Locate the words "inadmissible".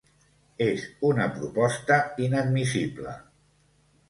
2.29-3.15